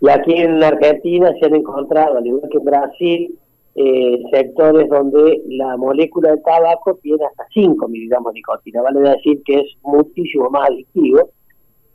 Y 0.00 0.08
aquí 0.08 0.34
en 0.34 0.62
Argentina 0.62 1.32
se 1.38 1.46
han 1.46 1.54
encontrado, 1.54 2.18
al 2.18 2.26
igual 2.26 2.48
que 2.50 2.58
en 2.58 2.64
Brasil, 2.64 3.38
eh, 3.74 4.22
sectores 4.32 4.88
donde 4.88 5.42
la 5.46 5.76
molécula 5.76 6.32
de 6.32 6.38
tabaco 6.38 6.98
tiene 7.02 7.24
hasta 7.24 7.46
5 7.54 7.88
miligramos 7.88 8.32
de 8.32 8.38
nicotina. 8.38 8.82
Vale 8.82 9.00
decir 9.00 9.42
que 9.44 9.60
es 9.60 9.76
muchísimo 9.82 10.50
más 10.50 10.68
adictivo. 10.70 11.30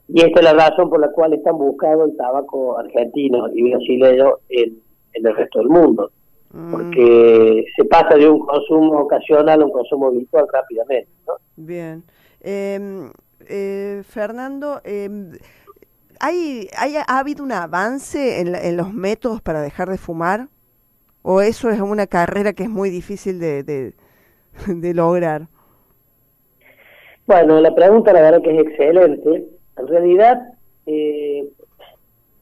Y 0.07 0.21
esta 0.21 0.39
es 0.39 0.43
la 0.45 0.53
razón 0.53 0.89
por 0.89 0.99
la 0.99 1.11
cual 1.11 1.33
están 1.33 1.57
buscando 1.57 2.05
el 2.05 2.15
tabaco 2.15 2.77
argentino 2.79 3.47
y 3.53 3.69
brasileño 3.71 4.35
en, 4.49 4.77
en 5.13 5.27
el 5.27 5.35
resto 5.35 5.59
del 5.59 5.69
mundo. 5.69 6.11
Mm. 6.51 6.71
Porque 6.71 7.65
se 7.75 7.85
pasa 7.85 8.15
de 8.15 8.29
un 8.29 8.39
consumo 8.39 9.01
ocasional 9.01 9.61
a 9.61 9.65
un 9.65 9.71
consumo 9.71 10.07
habitual 10.07 10.47
rápidamente. 10.51 11.09
¿no? 11.27 11.33
Bien. 11.57 12.03
Em, 12.41 13.11
eh, 13.49 14.03
Fernando, 14.07 14.79
eh, 14.83 15.09
¿hay, 16.19 16.67
hay, 16.77 16.95
¿ha 16.95 17.19
habido 17.19 17.43
un 17.43 17.51
avance 17.51 18.39
en, 18.39 18.55
en, 18.55 18.77
los 18.77 18.93
métodos 18.93 19.41
para 19.41 19.61
dejar 19.61 19.89
de 19.89 19.97
fumar? 19.97 20.47
¿O 21.21 21.41
eso 21.41 21.69
es 21.69 21.81
una 21.81 22.07
carrera 22.07 22.53
que 22.53 22.63
es 22.63 22.69
muy 22.69 22.89
difícil 22.89 23.39
de, 23.39 23.63
de, 23.63 24.93
lograr? 24.93 25.47
Bueno, 27.25 27.59
la 27.59 27.75
pregunta 27.75 28.13
la 28.13 28.21
verdad 28.21 28.41
que 28.41 28.55
es 28.57 28.67
excelente. 28.67 29.56
En 29.77 29.87
realidad, 29.87 30.41
eh, 30.85 31.47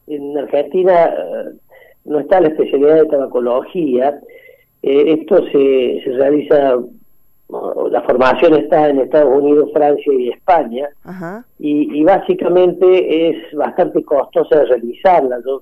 en 0.08 0.38
Argentina 0.38 1.06
eh, 1.06 1.54
no 2.06 2.20
está 2.20 2.40
la 2.40 2.50
especialidad 2.50 2.96
de 2.96 3.06
tabacología. 3.06 4.20
Eh, 4.82 5.20
esto 5.20 5.44
se, 5.48 6.02
se 6.04 6.12
realiza 6.12 6.78
la 7.50 8.02
formación 8.02 8.56
está 8.56 8.90
en 8.90 9.00
Estados 9.00 9.42
Unidos, 9.42 9.70
Francia 9.74 10.14
y 10.14 10.30
España, 10.30 10.90
Y, 11.60 12.04
básicamente 12.04 13.30
es 13.30 13.54
bastante 13.54 14.04
costosa 14.04 14.60
de 14.60 14.66
realizarla. 14.66 15.40
Yo 15.46 15.62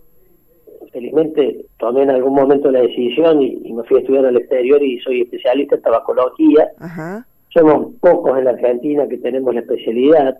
felizmente 0.91 1.65
tomé 1.77 2.03
en 2.03 2.11
algún 2.11 2.35
momento 2.35 2.71
la 2.71 2.81
decisión 2.81 3.41
y, 3.41 3.73
me 3.73 3.83
fui 3.83 3.97
a 3.97 3.99
estudiar 3.99 4.25
al 4.25 4.37
exterior 4.37 4.81
y 4.81 4.99
soy 4.99 5.21
especialista 5.21 5.75
en 5.75 5.81
tabacología. 5.81 6.71
Somos 7.49 7.93
pocos 7.99 8.37
en 8.37 8.45
la 8.45 8.51
Argentina 8.51 9.07
que 9.07 9.17
tenemos 9.17 9.53
la 9.53 9.61
especialidad. 9.61 10.37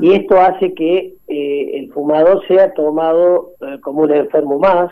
Y 0.00 0.12
esto 0.14 0.40
hace 0.40 0.72
que 0.74 1.14
eh, 1.28 1.70
el 1.74 1.92
fumador 1.92 2.46
sea 2.46 2.72
tomado 2.74 3.52
eh, 3.60 3.80
como 3.80 4.02
un 4.02 4.12
enfermo 4.12 4.58
más, 4.58 4.90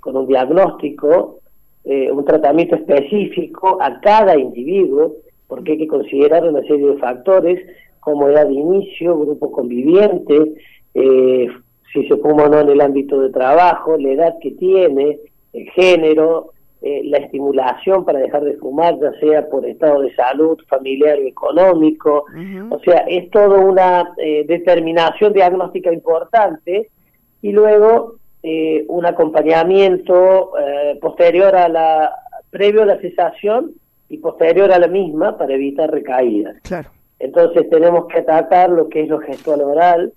con 0.00 0.16
un 0.16 0.26
diagnóstico 0.26 1.40
eh, 1.84 2.12
un 2.12 2.24
tratamiento 2.26 2.76
específico 2.76 3.78
a 3.80 4.00
cada 4.00 4.38
individuo, 4.38 5.16
porque 5.48 5.72
hay 5.72 5.78
que 5.78 5.88
considerar 5.88 6.44
una 6.46 6.60
serie 6.62 6.88
de 6.88 6.98
factores 6.98 7.58
como 8.00 8.28
edad 8.28 8.46
de 8.46 8.54
inicio, 8.54 9.18
grupo 9.18 9.50
conviviente, 9.50 10.54
eh, 10.94 11.48
si 11.92 12.06
se 12.06 12.16
fuma 12.18 12.44
o 12.44 12.48
no 12.48 12.60
en 12.60 12.68
el 12.68 12.80
ámbito 12.82 13.20
de 13.20 13.30
trabajo, 13.30 13.96
la 13.96 14.10
edad 14.10 14.34
que 14.42 14.50
tiene, 14.52 15.20
el 15.54 15.70
género, 15.70 16.52
eh, 16.82 17.02
la 17.04 17.18
estimulación 17.18 18.04
para 18.04 18.20
dejar 18.20 18.42
de 18.44 18.56
fumar, 18.56 18.98
ya 19.00 19.12
sea 19.20 19.48
por 19.48 19.66
estado 19.66 20.02
de 20.02 20.14
salud, 20.14 20.58
familiar 20.68 21.18
o 21.18 21.26
económico. 21.26 22.24
O 22.70 22.78
sea, 22.80 23.04
es 23.08 23.30
toda 23.30 23.58
una 23.58 24.14
determinación 24.16 25.32
diagnóstica 25.32 25.92
importante 25.92 26.90
y 27.42 27.52
luego 27.52 28.20
eh, 28.42 28.86
un 28.88 29.04
acompañamiento 29.04 30.52
eh, 30.58 30.98
posterior 30.98 31.54
a 31.54 31.68
la, 31.68 32.10
previo 32.48 32.82
a 32.82 32.86
la 32.86 32.98
cesación 32.98 33.72
y 34.08 34.16
posterior 34.16 34.72
a 34.72 34.78
la 34.78 34.86
misma 34.86 35.36
para 35.36 35.54
evitar 35.54 35.90
recaídas. 35.90 36.56
Claro. 36.62 36.88
Entonces 37.18 37.68
tenemos 37.68 38.06
que 38.06 38.20
atacar 38.20 38.70
lo 38.70 38.88
que 38.88 39.02
es 39.02 39.08
lo 39.10 39.18
gestual 39.20 39.60
oral, 39.60 40.14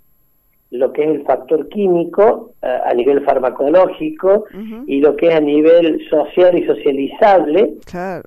lo 0.73 0.91
que 0.91 1.03
es 1.03 1.09
el 1.09 1.23
factor 1.23 1.69
químico 1.69 2.53
eh, 2.63 2.79
a 2.85 2.93
nivel 2.95 3.23
farmacológico 3.23 4.45
y 4.87 5.01
lo 5.01 5.15
que 5.15 5.27
es 5.27 5.35
a 5.35 5.39
nivel 5.39 6.03
social 6.09 6.57
y 6.57 6.65
socializable. 6.65 7.75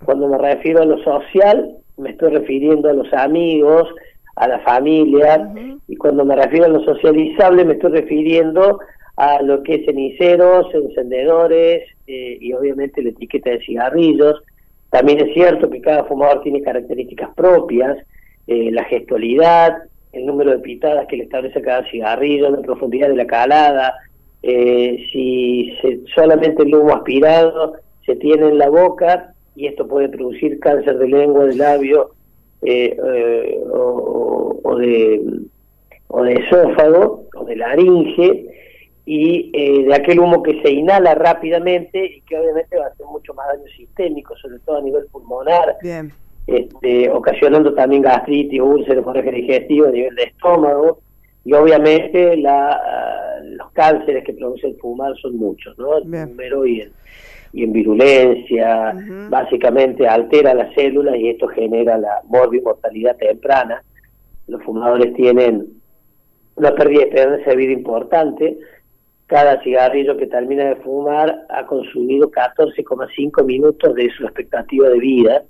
Cuando 0.04 0.28
me 0.28 0.38
refiero 0.38 0.82
a 0.82 0.84
lo 0.84 1.02
social, 1.02 1.76
me 1.96 2.10
estoy 2.10 2.34
refiriendo 2.34 2.88
a 2.88 2.92
los 2.92 3.12
amigos, 3.12 3.88
a 4.36 4.46
la 4.46 4.60
familia, 4.60 5.50
y 5.88 5.96
cuando 5.96 6.24
me 6.24 6.36
refiero 6.36 6.66
a 6.66 6.68
lo 6.68 6.84
socializable, 6.84 7.64
me 7.64 7.72
estoy 7.74 7.90
refiriendo 7.90 8.78
a 9.16 9.42
lo 9.42 9.64
que 9.64 9.76
es 9.76 9.86
ceniceros, 9.86 10.72
encendedores 10.72 11.82
eh, 12.06 12.38
y 12.40 12.52
obviamente 12.52 13.02
la 13.02 13.08
etiqueta 13.08 13.50
de 13.50 13.60
cigarrillos. 13.60 14.40
También 14.90 15.18
es 15.26 15.34
cierto 15.34 15.68
que 15.68 15.80
cada 15.80 16.04
fumador 16.04 16.42
tiene 16.42 16.62
características 16.62 17.30
propias, 17.34 17.96
eh, 18.46 18.70
la 18.70 18.84
gestualidad, 18.84 19.78
el 20.16 20.26
número 20.26 20.50
de 20.50 20.58
pitadas 20.58 21.06
que 21.06 21.16
le 21.16 21.24
establece 21.24 21.60
cada 21.62 21.88
cigarrillo, 21.90 22.50
la 22.50 22.62
profundidad 22.62 23.08
de 23.08 23.16
la 23.16 23.26
calada, 23.26 23.94
eh, 24.42 25.04
si 25.12 25.72
solamente 26.14 26.62
el 26.62 26.74
humo 26.74 26.94
aspirado 26.94 27.74
se 28.04 28.16
tiene 28.16 28.48
en 28.48 28.58
la 28.58 28.68
boca 28.68 29.34
y 29.54 29.66
esto 29.66 29.86
puede 29.86 30.08
producir 30.08 30.60
cáncer 30.60 30.98
de 30.98 31.08
lengua, 31.08 31.46
de 31.46 31.56
labio 31.56 32.10
o, 33.72 34.60
o, 34.62 34.76
de, 34.76 35.20
o 36.08 36.22
de 36.22 36.32
esófago 36.34 37.24
o 37.34 37.44
de 37.44 37.56
laringe 37.56 38.46
y 39.06 39.50
eh, 39.54 39.84
de 39.84 39.94
aquel 39.94 40.18
humo 40.18 40.42
que 40.42 40.60
se 40.62 40.70
inhala 40.72 41.14
rápidamente 41.14 42.04
y 42.04 42.20
que 42.22 42.36
obviamente 42.36 42.76
va 42.76 42.86
a 42.86 42.88
hacer 42.88 43.06
mucho 43.06 43.32
más 43.34 43.46
daño 43.46 43.66
sistémico, 43.76 44.36
sobre 44.36 44.58
todo 44.60 44.78
a 44.78 44.82
nivel 44.82 45.06
pulmonar, 45.12 45.76
Este, 46.46 47.10
ocasionando 47.10 47.74
también 47.74 48.02
gastritis, 48.02 48.60
úlceras, 48.60 49.04
eje 49.16 49.32
digestivo 49.32 49.86
a 49.86 49.90
nivel 49.90 50.14
de 50.14 50.24
estómago, 50.24 51.00
y 51.44 51.52
obviamente 51.52 52.36
la, 52.36 52.80
los 53.42 53.70
cánceres 53.72 54.24
que 54.24 54.32
produce 54.32 54.68
el 54.68 54.76
fumar 54.76 55.16
son 55.16 55.36
muchos, 55.36 55.76
¿no? 55.78 55.98
El 55.98 56.10
número 56.10 56.64
y 56.66 56.82
en, 56.82 56.92
y 57.52 57.64
en 57.64 57.72
virulencia, 57.72 58.94
básicamente 59.28 60.06
altera 60.06 60.54
las 60.54 60.74
células 60.74 61.16
y 61.16 61.30
esto 61.30 61.48
genera 61.48 61.98
la 61.98 62.20
mortalidad 62.28 63.16
temprana. 63.16 63.82
Los 64.46 64.62
fumadores 64.62 65.14
tienen 65.14 65.66
una 66.56 66.74
pérdida 66.74 67.00
de 67.00 67.06
esperanza 67.08 67.50
de 67.50 67.56
vida 67.56 67.72
importante, 67.72 68.58
cada 69.26 69.60
cigarrillo 69.62 70.16
que 70.16 70.26
termina 70.26 70.64
de 70.64 70.76
fumar 70.76 71.44
ha 71.48 71.66
consumido 71.66 72.30
14,5 72.30 73.44
minutos 73.44 73.94
de 73.94 74.10
su 74.10 74.24
expectativa 74.24 74.88
de 74.88 74.98
vida 74.98 75.42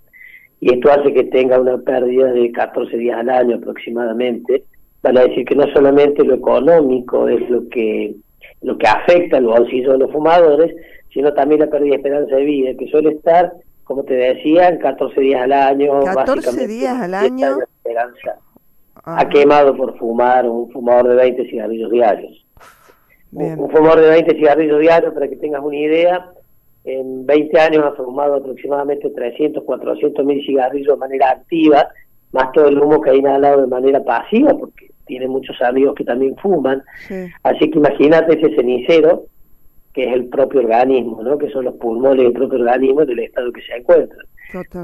y 0.61 0.73
esto 0.73 0.91
hace 0.91 1.13
que 1.13 1.25
tenga 1.25 1.61
una 1.61 1.79
pérdida 1.79 2.33
de 2.33 2.51
14 2.53 2.97
días 2.97 3.19
al 3.19 3.29
año 3.31 3.57
aproximadamente. 3.57 4.65
Vale 5.03 5.29
decir 5.29 5.45
que 5.45 5.55
no 5.55 5.67
solamente 5.73 6.25
lo 6.25 6.35
económico 6.35 7.29
es 7.29 7.49
lo 7.51 7.69
que 7.69 8.17
lo 8.63 8.77
que 8.79 8.87
afecta 8.87 9.37
al 9.37 9.47
bolsillo 9.47 9.93
de 9.93 9.99
los 9.99 10.13
fumadores, 10.13 10.75
sino 11.13 11.33
también 11.35 11.61
la 11.61 11.69
pérdida 11.69 11.91
de 11.91 11.97
esperanza 11.97 12.37
de 12.37 12.45
vida, 12.45 12.71
que 12.79 12.89
suele 12.89 13.11
estar, 13.11 13.53
como 13.85 14.03
te 14.05 14.15
decía, 14.15 14.69
en 14.69 14.79
14 14.79 15.21
días 15.21 15.43
al 15.43 15.53
año. 15.53 16.01
14 16.01 16.67
días 16.67 17.01
al 17.01 17.15
año. 17.15 17.59
Esperanza. 17.85 18.39
Ha 19.05 19.29
quemado 19.29 19.77
por 19.77 19.97
fumar 19.99 20.49
un 20.49 20.71
fumador 20.73 21.09
de 21.09 21.15
20 21.15 21.49
cigarrillos 21.49 21.91
diarios. 21.91 22.45
Un, 23.33 23.71
fumador 23.71 24.01
de 24.01 24.09
20 24.09 24.35
cigarrillos 24.35 24.81
diarios, 24.81 25.15
para 25.15 25.29
que 25.29 25.37
tengas 25.37 25.63
una 25.63 25.77
idea, 25.77 26.31
en 26.87 27.27
20 27.27 27.59
años 27.59 27.85
ha 27.85 27.93
fumado 27.93 28.37
aproximadamente 28.37 29.11
300, 29.11 29.65
400 29.65 30.25
mil 30.25 30.41
cigarrillos 30.47 30.95
de 30.95 31.01
manera 31.01 31.31
activa, 31.31 31.89
más 32.33 32.53
todo 32.53 32.69
el 32.69 32.79
humo 32.79 33.01
que 33.01 33.11
ha 33.11 33.15
inhalado 33.15 33.63
de 33.63 33.67
manera 33.67 34.03
pasiva, 34.05 34.57
porque 34.57 34.91
tiene 35.05 35.27
muchos 35.27 35.61
amigos 35.63 35.97
que 35.97 36.05
también 36.05 36.37
fuman. 36.37 36.83
Así 37.43 37.71
que 37.71 37.79
imagínate 37.79 38.39
ese 38.39 38.55
cenicero, 38.55 39.25
que 39.93 40.05
es 40.05 40.13
el 40.13 40.29
propio 40.29 40.61
organismo, 40.61 41.23
¿no? 41.23 41.37
que 41.39 41.51
son 41.51 41.65
los 41.65 41.75
pulmones 41.75 42.23
del 42.23 42.33
propio 42.33 42.61
organismo 42.61 43.05
del 43.05 43.19
estado 43.19 43.51
que 43.53 43.63
se 43.63 43.77
encuentra. 43.77 44.19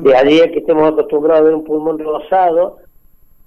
De 0.03 0.17
allí 0.17 0.41
que 0.51 0.59
estemos 0.59 0.91
acostumbrados 0.91 1.43
a 1.43 1.45
ver 1.45 1.55
un 1.55 1.65
pulmón 1.65 2.01
rosado 2.01 2.79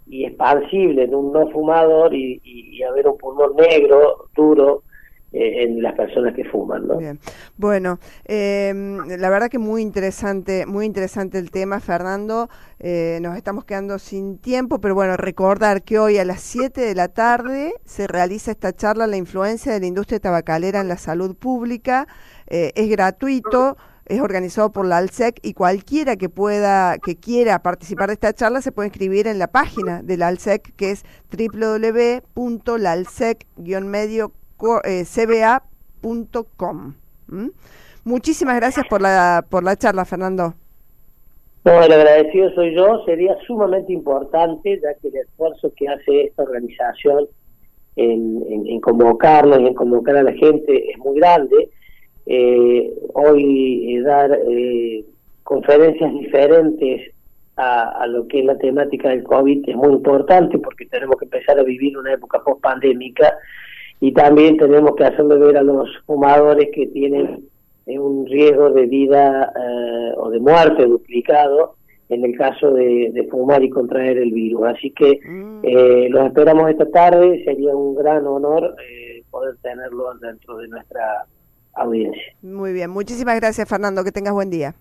y 0.07 0.23
expansible 0.23 1.03
en 1.03 1.13
un 1.13 1.33
no 1.33 1.49
fumador 1.49 2.13
y, 2.13 2.39
y, 2.43 2.81
a 2.83 2.91
ver 2.91 3.07
un 3.07 3.17
pulmón 3.17 3.55
negro, 3.57 4.27
duro, 4.33 4.83
en 5.35 5.81
las 5.81 5.95
personas 5.95 6.33
que 6.33 6.45
fuman. 6.45 6.87
¿no? 6.87 6.97
Bueno, 7.57 7.99
em, 8.23 9.05
la 9.07 9.29
verdad 9.29 9.49
que 9.49 9.59
muy 9.59 9.81
interesante, 9.81 10.65
muy 10.65 10.85
interesante 10.85 11.37
el 11.37 11.51
tema, 11.51 11.79
Fernando. 11.79 12.49
Eh, 12.79 13.19
nos 13.21 13.35
estamos 13.35 13.65
quedando 13.65 13.99
sin 13.99 14.37
tiempo, 14.37 14.79
pero 14.79 14.95
bueno, 14.95 15.17
recordar 15.17 15.83
que 15.83 15.99
hoy 15.99 16.17
a 16.17 16.25
las 16.25 16.41
7 16.41 16.81
de 16.81 16.95
la 16.95 17.09
tarde 17.09 17.73
se 17.83 18.07
realiza 18.07 18.51
esta 18.51 18.73
charla, 18.73 19.07
la 19.07 19.17
influencia 19.17 19.73
de 19.73 19.79
la 19.79 19.87
industria 19.87 20.19
tabacalera 20.19 20.81
en 20.81 20.87
la 20.87 20.97
salud 20.97 21.35
pública. 21.35 22.07
Eh, 22.47 22.71
es 22.75 22.89
gratuito 22.89 23.77
es 24.05 24.21
organizado 24.21 24.71
por 24.71 24.85
la 24.85 24.97
ALSEC 24.97 25.39
y 25.41 25.53
cualquiera 25.53 26.15
que 26.15 26.29
pueda, 26.29 26.99
que 26.99 27.15
quiera 27.15 27.63
participar 27.63 28.09
de 28.09 28.13
esta 28.13 28.33
charla 28.33 28.61
se 28.61 28.71
puede 28.71 28.89
inscribir 28.89 29.25
en 29.25 29.39
la 29.39 29.47
página 29.47 30.03
de 30.03 30.17
la 30.17 30.27
ALSEC 30.27 30.75
que 30.75 30.91
es 30.91 31.03
www.lalsec-medio 31.31 34.31
cba.com. 35.05 36.93
Muchísimas 38.03 38.55
gracias 38.57 38.85
por 38.87 39.01
la, 39.01 39.45
por 39.49 39.63
la 39.63 39.75
charla, 39.75 40.05
Fernando. 40.05 40.53
No, 41.65 41.81
el 41.81 41.91
agradecido 41.91 42.51
soy 42.53 42.75
yo. 42.75 43.03
Sería 43.05 43.35
sumamente 43.47 43.91
importante, 43.91 44.79
ya 44.81 44.93
que 45.01 45.07
el 45.07 45.15
esfuerzo 45.15 45.73
que 45.75 45.87
hace 45.87 46.25
esta 46.25 46.43
organización 46.43 47.27
en, 47.95 48.43
en, 48.67 48.79
convocarnos 48.81 49.59
y 49.59 49.67
en 49.67 49.73
convocar 49.73 50.17
a 50.17 50.23
la 50.23 50.33
gente 50.33 50.91
es 50.91 50.97
muy 50.99 51.19
grande. 51.19 51.69
Eh, 52.27 52.93
hoy 53.13 53.95
eh, 53.95 54.01
dar 54.01 54.39
eh, 54.47 55.05
conferencias 55.43 56.13
diferentes 56.13 57.11
a, 57.55 57.89
a, 58.01 58.07
lo 58.07 58.27
que 58.27 58.41
es 58.41 58.45
la 58.45 58.57
temática 58.57 59.09
del 59.09 59.23
COVID 59.23 59.67
es 59.67 59.75
muy 59.75 59.93
importante 59.93 60.59
porque 60.59 60.85
tenemos 60.87 61.17
que 61.17 61.25
empezar 61.25 61.57
a 61.57 61.63
vivir 61.63 61.97
una 61.97 62.13
época 62.13 62.43
post 62.43 62.61
pandémica 62.61 63.33
y 63.99 64.11
también 64.13 64.57
tenemos 64.57 64.95
que 64.95 65.05
hacerle 65.05 65.37
ver 65.37 65.57
a 65.57 65.63
los 65.63 65.89
fumadores 66.05 66.69
que 66.73 66.87
tienen 66.87 67.47
eh, 67.85 67.99
un 67.99 68.25
riesgo 68.25 68.71
de 68.71 68.85
vida 68.85 69.51
eh, 69.55 70.13
o 70.17 70.29
de 70.29 70.39
muerte 70.39 70.85
duplicado 70.85 71.75
en 72.09 72.23
el 72.23 72.37
caso 72.37 72.71
de, 72.71 73.27
fumar 73.31 73.63
y 73.63 73.69
contraer 73.69 74.17
el 74.17 74.31
virus. 74.31 74.63
Así 74.65 74.91
que 74.91 75.19
mm. 75.25 75.59
eh, 75.63 76.07
los 76.09 76.27
esperamos 76.27 76.69
esta 76.69 76.89
tarde, 76.89 77.43
sería 77.43 77.75
un 77.75 77.95
gran 77.95 78.25
honor 78.27 78.75
eh, 78.81 79.23
poder 79.31 79.55
tenerlo 79.61 80.13
dentro 80.15 80.57
de 80.57 80.67
nuestra 80.67 81.25
audiencia. 81.73 82.21
Muy 82.41 82.73
bien, 82.73 82.89
muchísimas 82.89 83.39
gracias 83.39 83.67
Fernando, 83.67 84.03
que 84.03 84.11
tengas 84.11 84.33
buen 84.33 84.49
día. 84.49 84.75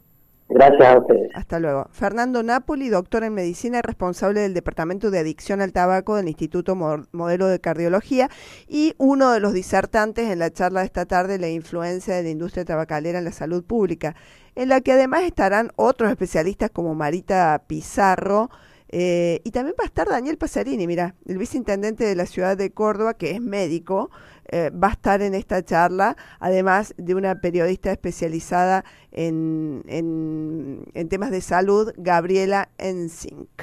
Gracias 0.49 0.87
a 0.87 0.99
ustedes. 0.99 1.31
Hasta 1.35 1.59
luego. 1.59 1.89
Fernando 1.91 2.43
Napoli, 2.43 2.89
doctor 2.89 3.25
en 3.25 3.35
medicina 3.35 3.79
y 3.79 3.83
responsable 3.83 4.41
del 4.41 4.55
Departamento 4.55 5.11
de 5.11 5.19
Adicción 5.19 5.63
al 5.63 5.73
Tabaco 5.73 6.17
del 6.17 6.29
Instituto 6.29 6.77
Modelo 6.77 7.47
de 7.47 7.61
Cardiología 7.61 8.29
y 8.69 8.95
uno 8.99 9.33
de 9.33 9.41
los 9.41 9.55
disertantes 9.55 10.31
en 10.31 10.39
la 10.39 10.51
charla 10.51 10.81
de 10.81 10.87
esta 10.87 11.07
tarde, 11.07 11.39
la 11.39 11.49
influencia 11.49 12.15
de 12.15 12.23
la 12.23 12.29
industria 12.29 12.65
tabacalera 12.65 13.19
en 13.19 13.25
la 13.25 13.33
salud 13.33 13.65
pública, 13.65 14.15
en 14.55 14.69
la 14.69 14.81
que 14.83 14.93
además 14.93 15.23
estarán 15.23 15.73
otros 15.77 16.11
especialistas 16.11 16.71
como 16.71 16.95
Marita 16.95 17.63
Pizarro, 17.67 18.51
eh, 18.89 19.41
y 19.45 19.51
también 19.51 19.75
va 19.79 19.85
a 19.85 19.87
estar 19.87 20.09
Daniel 20.09 20.39
Pasarini, 20.39 20.87
mira, 20.87 21.15
el 21.27 21.39
viceintendente 21.39 22.05
de 22.05 22.15
la 22.15 22.27
ciudad 22.27 22.57
de 22.57 22.71
Córdoba, 22.71 23.15
que 23.15 23.33
es 23.33 23.41
médico, 23.41 24.11
eh, 24.51 24.71
va 24.71 24.89
a 24.89 24.93
estar 24.93 25.23
en 25.23 25.35
esta 25.35 25.65
charla, 25.65 26.17
además 26.39 26.95
de 26.97 27.15
una 27.15 27.41
periodista 27.41 27.91
especializada 27.91 28.85
en, 29.11 29.83
en, 29.89 30.85
en 30.95 31.09
temas 31.09 31.31
de 31.31 31.41
salud, 31.41 31.93
Gabriela 31.97 32.69
Ensink. 32.79 33.63